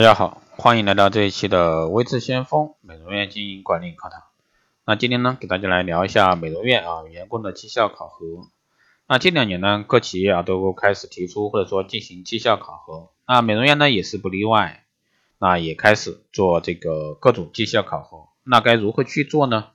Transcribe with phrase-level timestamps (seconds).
[0.00, 4.22] 大家好，欢迎来到这一期的微智先锋美容院经营管理课堂。
[4.86, 8.48] 那今天呢，给大家来聊一下美容院啊员工的绩效考核。
[9.06, 14.86] 那近两年呢，各企业啊都开始提出或者说进行绩效考核，那美容院呢也是不例外，
[15.38, 18.28] 那也开始做这个各种绩效考核。
[18.42, 19.66] 那该如何去做呢？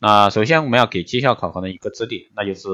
[0.00, 2.68] 那首先我们要给绩效考核的一个支点，那就是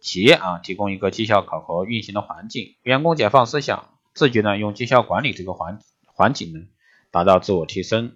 [0.00, 5.78] 企业啊提供一个绩效考核运行的环境，员工解放思想，自觉呢用绩效管理这个环。
[6.22, 6.60] 环境呢，
[7.10, 8.12] 达到自我提升，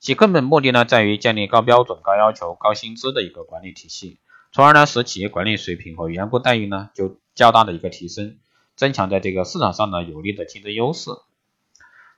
[0.00, 4.18] 其根本目的呢，在于建立高标准、高要求、高薪资的一个管理体系，
[4.50, 8.38] 从而呢，使企业管理水平和员工待遇呢，就较大的一个提升，
[8.74, 11.10] 增强在这个市场上呢有利的竞争优势。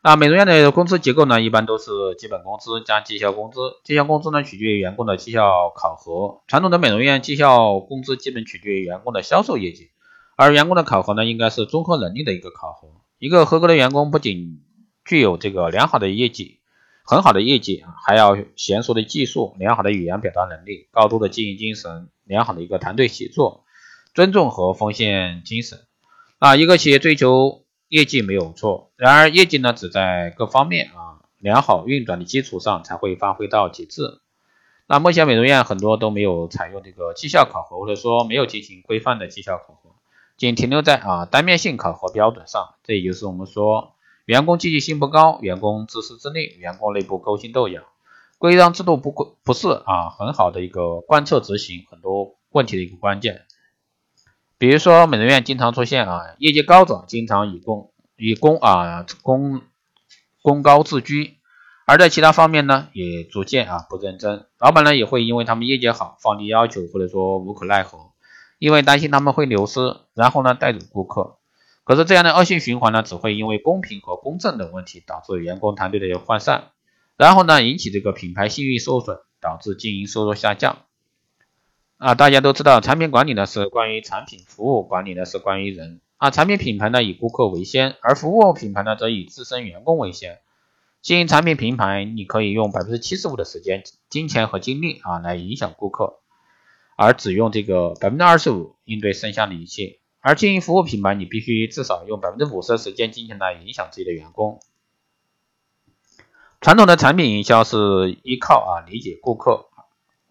[0.03, 6.41] 那美容院的工资结构呢，一般都是基本工资加绩效工资，绩效工资呢取决于员工的绩效考核。
[6.47, 9.91] 传统的美容院绩效工资基本取决于员工的销售业绩，
[10.35, 12.89] 而员工的考核呢，应该是综合能力的一个考核。
[13.19, 14.61] 一个合格的员工不仅
[15.07, 16.59] 具有这个良好的业绩，
[17.05, 23.65] 很好的业绩啊，还要娴熟的技术，良好的语言表达能力，高度的经营精神，良好的一个团队协作，
[24.15, 25.87] 尊重和奉献精神
[26.41, 26.57] 啊。
[26.57, 34.21] 一个企业追求业绩没有错，然而业绩呢，只在各方面啊良好运转的基础上才会发挥到极致。
[34.89, 39.91] 那目前美容院很多都没有采用这个绩效考核，或者说没有进行规范的绩效考核，
[40.37, 43.93] 仅停留在啊单面性考核标准上，这也就是我们说。
[44.27, 47.85] 员工积极性不高，员工自私自利，员工内部勾心斗角，
[48.39, 53.43] 规章制度不不不是啊很好的一个贯彻执行很多问题的一个关键。
[54.59, 59.63] 比如说美容院经常出现啊业绩高者经常以工以工啊工
[60.43, 61.37] 工高自居，
[61.87, 68.11] 而在其他方面呢也逐渐啊不认真，老板呢也会因为他们业绩好放低要求或者说无可奈何，
[68.59, 71.39] 因为担心他们会流失，然后呢带走顾客。
[71.87, 76.73] 可是这样的恶性循环呢，只会因为公平和公正等问题导致员工团队的涣散，
[77.17, 80.79] 然后呢引起这个品牌信誉受损，导致经营收入下降。
[81.99, 86.01] 啊，大家都知道，产品管理呢是关于产品，服务管理呢是关于人。
[86.17, 90.41] 啊，产品品牌呢以顾客为先，而服务品牌呢则以自身员工为先。
[91.03, 96.19] 经营产品品牌，你可以用百分之七十五的时间、金钱和精力啊来影响顾客，
[96.97, 100.01] 而只用这个百分之二十五应对剩下的一切。
[100.27, 104.59] 而经营服务品牌，你必须至少用百分之五十的时间、金钱来影响自己的员工。
[106.61, 109.67] 传统的产品营销是依靠啊理解顾客，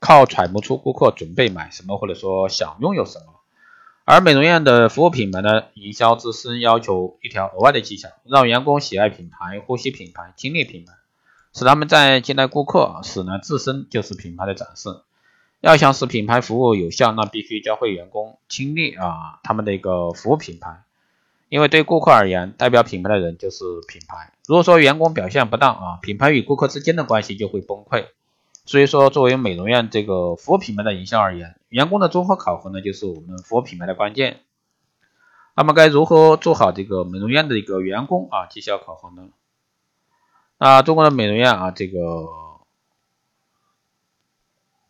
[0.02, 3.40] 靠揣摩出顾客准备买什么或者说想拥有什么。
[4.04, 10.92] 而美容院的服务品牌呢，营销自身要求一条额外的技巧，让员工喜爱品牌、呼吸品牌、经历品牌，
[11.54, 14.90] 使他们在接待顾客，时呢自身就是品牌的展示。
[15.66, 20.84] 要想使品牌服务有效，那必须教会员工亲历啊他们的一个服务品牌，
[21.50, 24.32] 因为对顾客而言，代表品牌的人就是品牌。
[24.48, 28.06] 如果说员工表现不当啊，品牌与顾客之间的关系就会崩溃。
[28.68, 34.42] 所以说，作为美容院这个服务品牌的营销而言，员工的综合考核呢，就是我们服务品牌的关键。
[35.56, 39.30] 那么该如何做好这个美容院的一个员工啊绩效考核呢？
[40.60, 42.45] 那中国的美容院啊这个。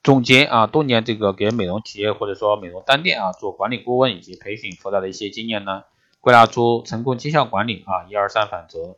[0.05, 5.83] 总结啊，多年这个给美容企业或者说美容单店啊做管理顾问以及培训辅导的一些经验呢，
[6.21, 8.97] 归纳出成功绩效管理啊一二三法则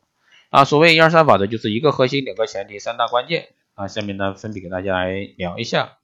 [0.50, 0.66] 啊。
[0.66, 3.88] 所谓一二三法则，就是一个核心、两个前提、三大关键啊。
[3.88, 5.96] 下面呢，分别给大家来聊一下。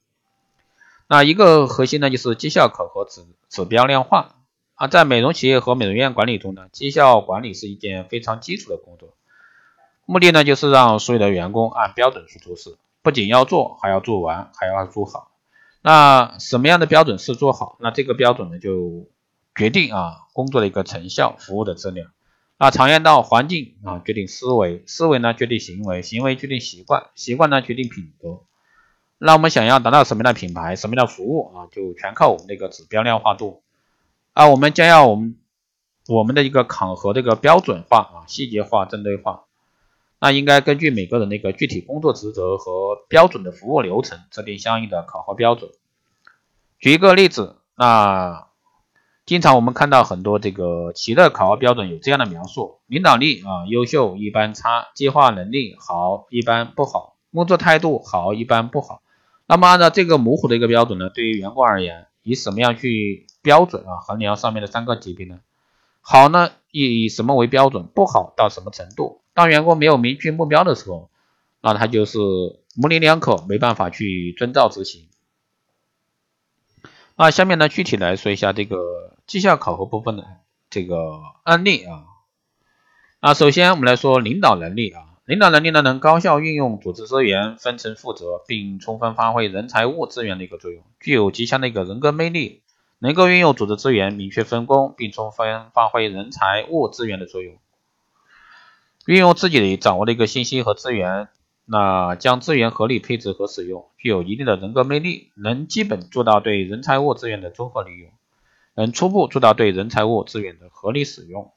[1.07, 4.37] 那一个核心呢，就是绩效考核指指标量化
[4.73, 4.87] 啊。
[4.87, 9.13] 在美容企业和美容院管理中呢，绩效管理是一件非常基础的工作，
[10.07, 12.75] 目的呢就是让所有的员工按标准去做事。
[13.05, 15.29] 不仅要做，还要做完，还要做好。
[15.83, 17.77] 那什么样的标准是做好？
[17.79, 19.07] 那这个标准呢，就
[19.55, 22.09] 决定啊工作的一个成效，服务的质量。
[22.57, 28.39] 那常言道，环境啊决定思维，思维呢决定行为，行为决定习惯，习惯呢决定品格。
[29.19, 33.61] 那我们想要达到什么样的品牌，什么样的服务啊，就全靠我们这个指标量化度。
[34.33, 35.37] 啊，我们将要我们
[36.07, 39.44] 我们的一个考核这个标准化啊，细节化，针对化。
[40.19, 45.71] 那应该根据每个人的一个具体工作职责和标准的服务流程，制定相应的考核标准。
[46.79, 48.47] 举一个例子，那
[49.25, 59.01] 经常我们看到很多这个企业的考核标准有这样的描述：领导力啊优秀一般差，计划能力好一般不好，工作态度好一般不好。
[59.47, 65.39] 那么按照这个模糊的一个标准呢，对于员工而言，以什么样去标准啊衡量上面的三个级别呢？
[66.01, 67.85] 好呢，以以什么为标准？
[67.85, 69.21] 不好到什么程度？
[69.35, 71.11] 当员工没有明确目标的时候，
[71.61, 72.17] 那他就是
[72.73, 75.07] 模棱两可，没办法去遵照执行。
[77.17, 80.25] 那下面呢，具体来说一下这个绩效考核部分的
[80.69, 82.05] 这个案例啊。
[83.19, 92.61] 啊首先我们来说领导能力啊，领导能力呢，能高效运用组织资源，分层负责，并充分发挥人财物资源的一个作用，具有极强的一个人格魅力，
[92.99, 97.55] 能够运用组织资源，明确分工，并充分发挥人财物资源的作用，
[99.05, 101.27] 运用自己掌握的一个信息和资源，
[101.65, 108.09] 那将资源合理配置和使用，具有一定的人格魅力，能基本做到对人财物资源的综合利用，
[108.73, 111.51] 能初步做到对人财物资源的合理使用。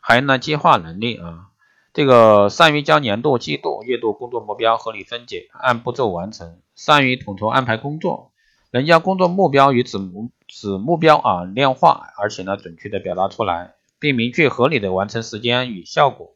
[0.00, 1.48] 还有呢，计划能力啊，
[1.92, 8.32] 这个善于将年度、季度、月度工作目标合理分解，按步骤完成；善于统筹安排工作，
[8.70, 16.32] 能将工作目标与子目子目标啊量化，而且呢准确的表达出来，并明确合理的完成时间与效果，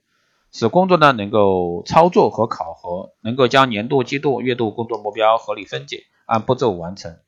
[0.55, 7.19] 使工作呢能够操作和考核，能够将年度、季度、月度工作目标合理分解，按步骤完成，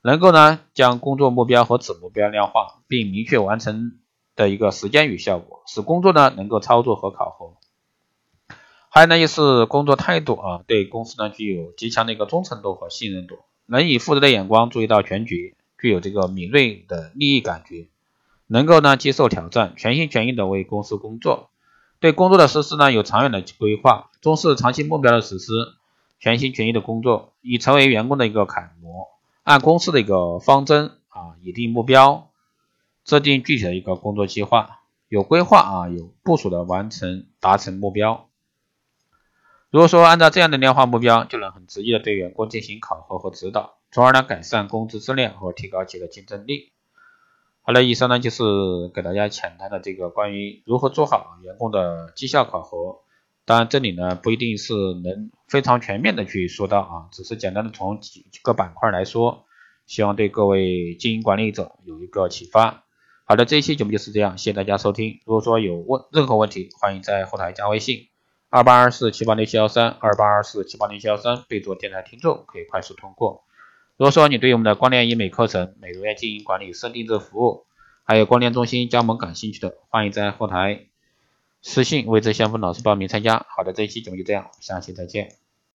[0.00, 3.98] 能够呢将工作目标和子目标量化，并明确完成。
[4.34, 7.52] 的一个时间与效果，使工作呢能够操作和考核。
[8.88, 17.88] 还有呢，就是工作态度啊，对公司呢具有极强的一个忠诚度和信任度，能以负责的眼光注意到全局，具有这个敏锐的利益感觉，
[18.46, 21.50] 能够呢接受挑战，全心全意的为公司工作。
[22.02, 25.52] 对工作的实施呢有长远的规划，重视长期目标的实施，
[26.18, 29.06] 全心全意的工作，以成为员工的一个楷模，
[29.44, 32.28] 按公司的一个方针啊，拟定目标。
[33.04, 38.28] 制定具体的一个工作计划，有规划啊，有部署的完成达成目标。
[39.70, 46.71] 如果说按照这样的量化目标，就能很直接的对员工进行考核和指导，从而呢改善工资质量和提高企业的竞争力。
[47.64, 48.42] 好了，以上呢就是
[48.92, 53.02] 给大家浅谈的这个关于如何做好员工的绩效考核。
[53.44, 59.44] 当然这里呢不一定是能非常全面的去说到啊，只是简单的从几个板块来说，
[59.86, 62.82] 希望对各位经营管理者有一个启发。
[63.24, 65.20] 好的，这一期节目就是这样，谢谢大家收听。
[65.24, 68.08] 如果说有问任何问题，欢迎在后台加微信
[68.50, 73.44] 二八二四七八六七幺三二八二四七八六七幺三，备注电台听众，可以快速通过。
[74.02, 77.66] 如果说你对我们的光电医美课程、美容院经营管理设定制服务，
[78.02, 80.86] 还有光电中心加盟感兴趣的，欢迎在后台
[81.62, 83.46] 私信为这先锋老师报名参加。
[83.48, 85.41] 好的，这一期节目就这样，下期再见。